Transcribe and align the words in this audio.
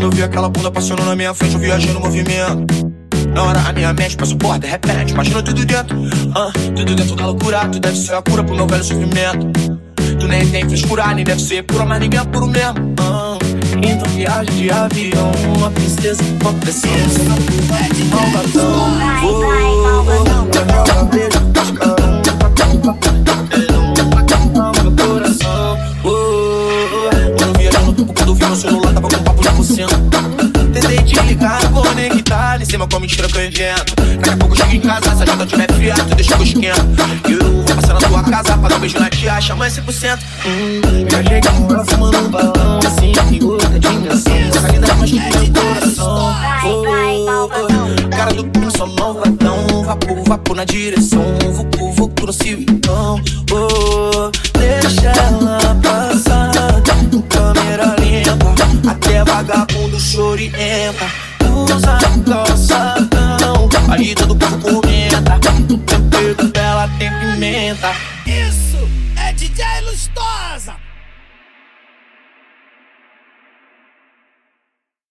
Quando 0.00 0.12
eu 0.12 0.16
vi 0.16 0.22
aquela 0.22 0.48
bunda 0.48 0.70
passando 0.70 1.04
na 1.04 1.14
minha 1.14 1.34
frente, 1.34 1.52
eu 1.52 1.60
viajei 1.60 1.92
no 1.92 2.00
movimento. 2.00 2.90
Na 3.34 3.42
hora 3.42 3.60
a 3.60 3.70
minha 3.70 3.92
mente 3.92 4.16
passa 4.16 4.34
porra, 4.34 4.58
de 4.58 4.66
repente, 4.66 5.12
imagina 5.12 5.42
tudo 5.42 5.62
dentro. 5.62 5.94
Ah, 6.34 6.50
tudo 6.74 6.94
dentro 6.94 7.14
da 7.14 7.26
loucura, 7.26 7.68
tu 7.68 7.78
deve 7.78 7.98
ser 7.98 8.14
a 8.14 8.22
cura 8.22 8.42
pro 8.42 8.56
meu 8.56 8.66
velho 8.66 8.82
sofrimento. 8.82 9.46
Tu 10.18 10.26
nem 10.26 10.48
tem 10.48 10.66
frescura, 10.66 11.12
nem 11.12 11.22
deve 11.22 11.42
ser 11.42 11.64
pura, 11.64 11.84
mas 11.84 12.00
ninguém 12.00 12.18
é 12.18 12.24
puro 12.24 12.46
mesmo. 12.46 12.94
Ah, 12.98 13.36
então 13.76 14.10
viagem 14.12 14.54
de 14.54 14.70
avião, 14.70 15.32
uma 15.54 15.70
princesa, 15.70 16.22
uma 16.40 16.54
princesa. 16.54 17.20
Malvadão, 18.10 18.72
oh, 19.22 19.26
oh. 19.26 19.60
Oh, 26.02 26.16
oh, 28.64 28.79
no 29.86 29.88
cima. 29.88 30.50
Tentei 30.72 31.02
te 31.02 31.20
ligar, 31.20 31.60
conectar 31.72 32.60
em 32.60 32.64
cima 32.64 32.86
com 32.86 32.96
a 32.96 33.00
mentira 33.00 33.28
que 33.28 33.38
eu 33.38 33.46
invento. 33.46 33.94
Daqui 33.96 34.30
a 34.30 34.36
pouco 34.36 34.56
chego 34.56 34.72
em 34.74 34.80
casa, 34.80 35.16
se 35.16 35.22
a 35.22 35.26
janta 35.26 35.46
tiver 35.46 35.72
fria, 35.72 35.94
tu 35.94 36.14
deixa 36.14 36.36
que 36.36 36.42
eu 36.42 36.46
esquento. 36.46 36.86
Eu 37.28 37.52
vou 37.52 37.64
passar 37.64 37.94
na 37.94 38.00
tua 38.00 38.22
casa 38.22 38.58
pra 38.58 38.68
dar 38.68 38.76
um 38.76 38.80
beijo 38.80 38.98
na 38.98 39.10
tia, 39.10 39.40
chama 39.40 39.66
100%. 39.66 40.18
Hum, 40.46 40.80
viajei 41.08 41.40
com 41.40 41.74
ela 41.74 41.84
fumando 41.84 42.18
um 42.18 42.28
balão, 42.30 42.78
assim, 42.78 43.12
em 43.32 43.44
outra 43.44 43.78
dimensão. 43.78 44.32
Essa 44.34 44.68
linda 44.68 44.94
mais 44.94 45.10
que 45.10 45.18
meu 45.18 45.52
coração. 45.52 46.34
Oh, 46.64 48.10
cara 48.10 48.32
do 48.32 48.44
cu, 48.44 48.76
só 48.76 48.86
malvadão. 48.86 49.84
Vapor, 49.84 50.24
vapor 50.26 50.56
na 50.56 50.64
direção. 50.64 51.24
Vucu, 51.52 51.92
vucu 51.92 52.26
no 52.26 52.32
civitão. 52.32 53.20
Oh, 53.50 54.30
deixa 54.58 55.08
ela 55.08 55.69
chorienta. 60.10 61.06
Usa 61.48 61.98
calçadão, 62.26 63.68
aí 63.88 64.14
todo 64.14 64.34
povo 64.34 64.58
comenta. 64.58 65.38
Tempero 65.86 66.48
dela 66.50 66.88
tem 66.98 67.10
pimenta. 67.20 67.94
Isso 68.26 68.88
é 69.16 69.32
DJ 69.32 69.64
Lustosa. 69.82 70.79